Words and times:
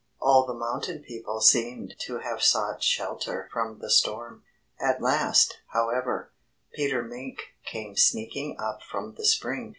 All 0.19 0.47
the 0.47 0.55
mountain 0.55 1.03
people 1.03 1.41
seemed 1.41 1.93
to 1.99 2.17
have 2.17 2.41
sought 2.41 2.81
shelter 2.81 3.47
from 3.53 3.77
the 3.77 3.89
storm. 3.91 4.41
At 4.79 4.99
last, 4.99 5.59
however, 5.73 6.31
Peter 6.73 7.03
Mink 7.03 7.53
came 7.67 7.95
sneaking 7.95 8.59
up 8.59 8.81
from 8.81 9.13
the 9.13 9.25
spring. 9.27 9.69